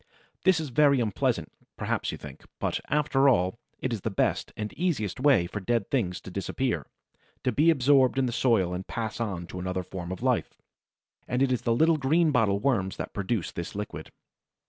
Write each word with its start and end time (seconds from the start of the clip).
This 0.45 0.59
is 0.59 0.69
very 0.69 0.99
unpleasant, 0.99 1.51
perhaps 1.77 2.11
you 2.11 2.17
think; 2.17 2.41
but, 2.57 2.79
after 2.89 3.29
all, 3.29 3.59
it 3.77 3.93
is 3.93 4.01
the 4.01 4.09
best 4.09 4.51
and 4.57 4.73
easiest 4.73 5.19
way 5.19 5.45
for 5.45 5.59
dead 5.59 5.91
things 5.91 6.19
to 6.21 6.31
disappear, 6.31 6.87
to 7.43 7.51
be 7.51 7.69
absorbed 7.69 8.17
in 8.17 8.25
the 8.25 8.31
soil 8.31 8.73
and 8.73 8.87
pass 8.87 9.19
on 9.19 9.45
to 9.45 9.59
another 9.59 9.83
form 9.83 10.11
of 10.11 10.23
life. 10.23 10.57
And 11.27 11.43
it 11.43 11.51
is 11.51 11.61
the 11.61 11.75
little 11.75 11.97
Greenbottle 11.99 12.61
worms 12.61 12.97
that 12.97 13.13
produce 13.13 13.51
this 13.51 13.75
liquid. 13.75 14.11